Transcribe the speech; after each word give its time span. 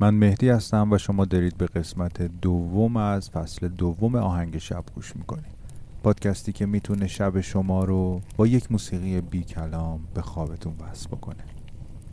من 0.00 0.14
مهدی 0.14 0.48
هستم 0.48 0.92
و 0.92 0.98
شما 0.98 1.24
دارید 1.24 1.56
به 1.56 1.66
قسمت 1.66 2.22
دوم 2.22 2.96
از 2.96 3.30
فصل 3.30 3.68
دوم 3.68 4.14
آهنگ 4.14 4.58
شب 4.58 4.84
گوش 4.94 5.16
می‌کنید. 5.16 5.56
پادکستی 6.02 6.52
که 6.52 6.66
می‌تونه 6.66 7.06
شب 7.06 7.40
شما 7.40 7.84
رو 7.84 8.20
با 8.36 8.46
یک 8.46 8.72
موسیقی 8.72 9.20
بی 9.20 9.42
کلام 9.42 10.00
به 10.14 10.22
خوابتون 10.22 10.74
وصل 10.80 11.08
بکنه. 11.08 11.44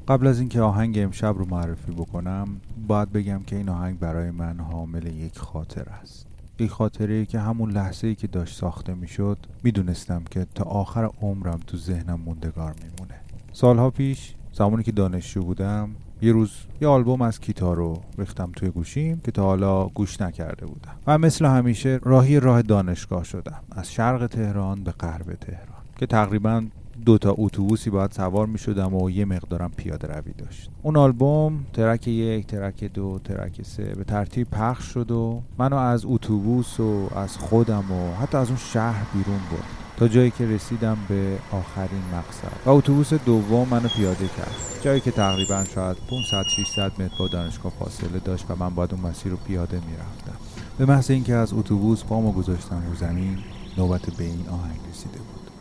قبل 0.08 0.28
از 0.28 0.40
اینکه 0.40 0.62
آهنگ 0.62 1.00
امشب 1.00 1.38
رو 1.38 1.46
معرفی 1.46 1.92
بکنم 1.92 2.48
باید 2.88 3.12
بگم 3.12 3.44
که 3.48 3.56
این 3.56 3.70
آهنگ 3.70 4.00
برای 4.00 4.32
من 4.32 4.60
حامل 4.60 5.08
یک 5.08 5.40
خاطر 5.40 5.90
است. 5.90 6.28
یک 6.60 6.70
خاطره 6.70 7.26
که 7.26 7.40
همون 7.40 7.72
لحظه 7.72 8.08
ای 8.08 8.16
که 8.16 8.28
داشت 8.28 8.58
ساخته 8.58 8.94
می‌شد 8.94 9.38
می‌دونستم 9.64 10.24
که 10.32 10.48
تا 10.56 10.64
آخر 10.64 11.10
عمرم 11.22 11.60
تو 11.68 11.78
ذهنم 11.78 12.20
موندگار 12.26 12.76
میمونه. 12.84 13.22
سالها 13.52 13.90
پیش 13.90 14.36
زمانی 14.54 14.84
که 14.84 14.92
دانشجو 14.92 15.44
بودم 15.44 15.90
یه 16.24 16.32
روز 16.32 16.52
یه 16.82 16.88
آلبوم 16.88 17.22
از 17.22 17.40
کیتار 17.40 17.76
رو 17.76 18.02
ریختم 18.18 18.52
توی 18.56 18.70
گوشیم 18.70 19.22
که 19.24 19.32
تا 19.32 19.44
حالا 19.44 19.86
گوش 19.86 20.22
نکرده 20.22 20.66
بودم. 20.66 20.92
و 21.08 21.18
مثل 21.18 21.46
همیشه 21.46 22.00
راهی 22.04 22.40
راه 22.40 22.62
دانشگاه 22.62 23.24
شدم. 23.24 23.60
از 23.72 23.92
شرق 23.92 24.28
تهران 24.28 24.84
به 24.84 24.92
غرب 24.92 25.34
تهران. 25.34 25.84
که 25.98 26.06
تقریبا 26.06 26.66
دو 27.06 27.18
تا 27.18 27.36
اتوبوسی 27.38 27.90
باید 27.90 28.12
سوار 28.12 28.48
می 28.48 28.58
شدم 28.58 28.94
و 28.94 29.10
یه 29.10 29.26
مقدارم 29.26 29.72
پیاده 29.78 30.08
روی 30.08 30.34
داشت. 30.38 30.70
اون 30.84 30.98
آلبوم 30.98 31.66
ترک 31.74 32.08
یک 32.08 32.48
ترک 32.48 32.84
دو 32.84 33.20
ترک 33.24 33.62
سه 33.62 33.84
به 33.84 34.04
ترتیب 34.04 34.50
پخش 34.50 34.84
شد 34.86 35.12
و 35.12 35.42
منو 35.58 35.76
از 35.76 36.06
اتوبوس 36.06 36.80
و 36.80 37.10
از 37.16 37.38
خودم 37.38 37.92
و 37.92 38.16
حتی 38.16 38.38
از 38.38 38.48
اون 38.48 38.58
شهر 38.58 39.06
بیرون 39.14 39.40
برد. 39.52 39.83
تا 39.98 40.08
جایی 40.08 40.32
که 40.32 40.46
رسیدم 40.46 40.98
به 41.10 41.38
آخرین 41.52 42.04
مقصد. 42.14 42.52
و 42.66 42.70
اتوبوس 42.70 43.14
دوم 43.14 43.68
منو 43.72 43.88
پیاده 43.88 44.28
کرد. 44.28 44.56
جایی 44.82 45.00
که 45.00 45.12
تقریبا 45.12 45.64
شاید 45.64 45.98
500 46.10 46.44
600 46.50 47.02
متر 47.02 47.18
با 47.20 47.28
دانشگاه 47.28 47.72
فاصله 47.80 48.20
داشت 48.20 48.46
و 48.50 48.56
من 48.56 48.70
باید 48.70 48.94
اون 48.94 49.02
مسیر 49.02 49.32
رو 49.32 49.38
پیاده 49.38 49.82
می‌رفتم. 49.88 50.38
به 50.78 50.86
محض 50.86 51.12
اینکه 51.12 51.34
از 51.36 51.54
اتوبوس 51.54 52.04
پامو 52.04 52.32
گذاشتم 52.32 52.84
رو 52.90 52.96
زمین 52.96 53.38
نوبت 53.78 54.02
به 54.02 54.24
این 54.24 54.48
آهنگ 54.50 54.80
رسیده 54.92 55.18
بود. 55.18 55.52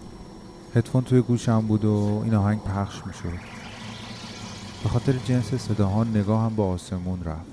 هدفون 0.75 1.05
توی 1.05 1.21
گوشم 1.21 1.61
بود 1.61 1.85
و 1.85 2.21
این 2.25 2.35
آهنگ 2.35 2.61
پخش 2.63 3.07
می‌شد. 3.07 3.39
به 4.83 4.89
خاطر 4.89 5.13
جنس 5.25 5.55
صداها 5.55 6.05
نگاهم 6.05 6.57
به 6.57 6.63
آسمون 6.63 7.25
رفت 7.25 7.53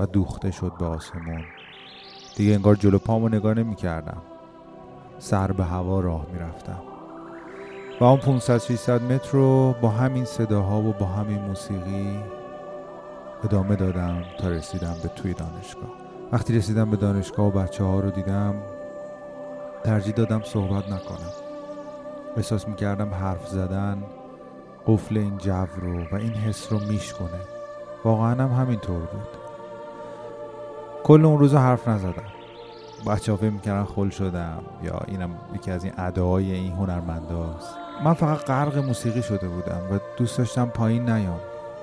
و 0.00 0.06
دوخته 0.06 0.50
شد 0.50 0.72
به 0.78 0.84
آسمون. 0.84 1.44
دیگه 2.36 2.54
انگار 2.54 2.74
جلو 2.74 2.98
پامو 2.98 3.28
نگاه 3.28 3.54
نمی 3.54 3.76
کردم 3.76 4.22
سر 5.20 5.52
به 5.52 5.64
هوا 5.64 6.00
راه 6.00 6.26
می‌رفتم. 6.32 6.82
و 8.00 8.04
اون 8.04 8.20
500 8.20 8.58
600 8.58 9.02
متر 9.02 9.30
رو 9.32 9.74
با 9.80 9.88
همین 9.88 10.24
صداها 10.24 10.80
و 10.80 10.92
با 10.92 11.06
همین 11.06 11.38
موسیقی 11.38 12.20
ادامه 13.44 13.76
دادم 13.76 14.22
تا 14.38 14.48
رسیدم 14.48 14.96
به 15.02 15.08
توی 15.08 15.34
دانشگاه. 15.34 15.90
وقتی 16.32 16.58
رسیدم 16.58 16.90
به 16.90 16.96
دانشگاه 16.96 17.46
و 17.46 17.50
بچه 17.50 17.84
ها 17.84 18.00
رو 18.00 18.10
دیدم 18.10 18.54
ترجیح 19.84 20.14
دادم 20.14 20.42
صحبت 20.42 20.84
نکنم. 20.84 21.32
احساس 22.36 22.68
می‌کردم 22.68 23.14
حرف 23.14 23.48
زدن 23.48 24.02
قفل 24.86 25.18
این 25.18 25.38
جو 25.38 25.66
رو 25.80 26.04
و 26.12 26.14
این 26.14 26.32
حس 26.34 26.72
رو 26.72 26.78
میشکنه 26.78 27.40
واقعا 28.04 28.34
هم 28.34 28.52
همینطور 28.52 29.00
بود. 29.00 29.28
کل 31.04 31.24
اون 31.24 31.38
روز 31.38 31.54
حرف 31.54 31.88
نزدم. 31.88 32.39
بچه 33.06 33.32
ها 33.32 33.38
فکر 33.38 33.50
می‌کردن 33.50 33.84
خل 33.84 34.10
شدم 34.10 34.62
یا 34.82 35.00
اینم 35.06 35.30
یکی 35.54 35.70
از 35.70 35.84
این 35.84 35.92
اداهای 35.98 36.52
این 36.52 36.72
هنرمنداست. 36.72 37.74
من 38.04 38.14
فقط 38.14 38.38
غرق 38.38 38.78
موسیقی 38.78 39.22
شده 39.22 39.48
بودم 39.48 39.80
و 39.92 39.98
دوست 40.16 40.38
داشتم 40.38 40.66
پایین 40.66 41.10
نیام. 41.10 41.40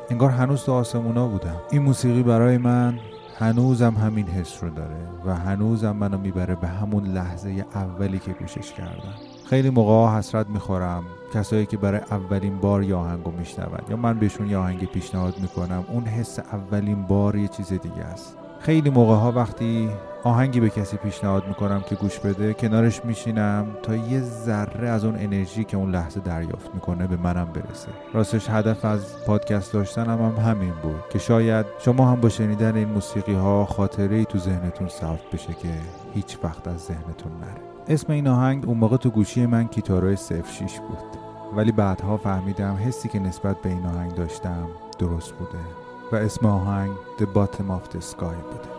انگار 0.09 0.29
هنوز 0.29 0.63
تو 0.63 0.71
آسمونا 0.71 1.27
بودم. 1.27 1.55
این 1.71 1.81
موسیقی 1.81 2.23
برای 2.23 2.57
من 2.57 2.99
هنوزم 3.39 3.93
همین 3.93 4.27
حس 4.27 4.63
رو 4.63 4.69
داره 4.69 4.97
و 5.25 5.35
هنوزم 5.35 5.91
منو 5.91 6.17
می‌بره 6.17 6.55
به 6.55 6.67
همون 6.67 7.03
لحظه 7.03 7.65
اولی 7.75 8.19
که 8.19 8.31
گوشش 8.31 8.73
کردم. 8.73 9.13
خیلی 9.49 9.69
موقع 9.69 10.17
حسرت 10.17 10.47
می‌خورم 10.49 11.03
کسایی 11.33 11.65
که 11.65 11.77
برای 11.77 11.99
اولین 12.11 12.57
بار 12.57 12.83
یه 12.83 12.95
آهنگو 12.95 13.31
میشنون 13.31 13.79
یا 13.89 13.97
من 13.97 14.19
بهشون 14.19 14.49
یه 14.49 14.57
آهنگ 14.57 14.85
پیشنهاد 14.85 15.39
می‌کنم 15.39 15.83
اون 15.87 16.05
حس 16.05 16.39
اولین 16.39 17.03
بار 17.03 17.35
یه 17.35 17.47
چیز 17.47 17.67
دیگه 17.67 18.03
است. 18.03 18.37
خیلی 18.59 18.89
موقع 18.89 19.15
ها 19.15 19.31
وقتی 19.31 19.89
آهنگی 20.23 20.59
به 20.59 20.69
کسی 20.69 20.97
پیشنهاد 20.97 21.47
می‌کنم 21.47 21.81
که 21.89 21.95
گوش 21.95 22.19
بده 22.19 22.53
کنارش 22.53 23.05
میشینم 23.05 23.67
تا 23.83 23.95
یه 23.95 24.21
ذره 24.21 24.89
از 24.89 25.05
اون 25.05 25.15
انرژی 25.15 25.63
که 25.63 25.77
اون 25.77 25.91
لحظه 25.91 26.19
دریافت 26.19 26.73
می‌کنه 26.73 27.07
به 27.07 27.17
منم 27.17 27.45
برسه. 27.53 27.89
راستش 28.13 28.49
هدف 28.49 28.85
از 28.85 29.25
پادکست 29.25 29.73
داشتنم 29.73 30.21
هم 30.25 30.51
همین 30.51 30.73
بود 30.83 31.03
که 31.09 31.19
شاید 31.19 31.65
شما 31.79 32.11
هم 32.11 32.21
با 32.21 32.29
شنیدن 32.29 32.75
این 32.75 32.87
موسیقی 32.89 33.33
ها 33.33 33.65
خاطره 33.65 34.15
ای 34.15 34.25
تو 34.25 34.37
ذهنتون 34.37 34.87
ثبت 34.87 35.31
بشه 35.33 35.53
که 35.53 35.69
هیچ 36.13 36.37
وقت 36.43 36.67
از 36.67 36.79
ذهنتون 36.79 37.31
نره. 37.31 37.61
اسم 37.87 38.13
این 38.13 38.27
آهنگ 38.27 38.67
اون 38.67 38.77
موقع 38.77 38.97
تو 38.97 39.09
گوشی 39.09 39.45
من 39.45 39.67
کیتارو 39.67 40.15
صف 40.15 40.51
6 40.51 40.79
بود. 40.79 41.19
ولی 41.55 41.71
بعدها 41.71 42.17
فهمیدم 42.17 42.77
حسی 42.85 43.09
که 43.09 43.19
نسبت 43.19 43.61
به 43.61 43.69
این 43.69 43.85
آهنگ 43.85 44.15
داشتم 44.15 44.67
درست 44.99 45.33
بوده. 45.33 45.86
و 46.12 46.16
اسم 46.16 46.46
آهنگ 46.46 46.92
The 47.18 47.24
Bottom 47.24 47.70
of 47.70 47.96
the 47.96 48.00
Sky 48.00 48.20
بوده 48.20 48.75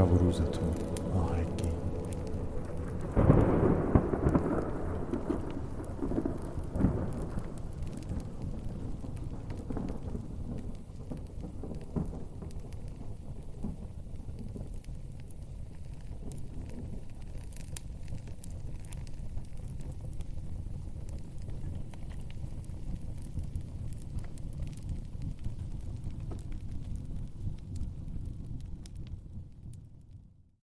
شب 0.00 0.12
و 0.12 0.18
روزتون. 0.18 0.89